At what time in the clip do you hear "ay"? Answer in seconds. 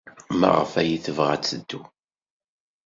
0.81-0.91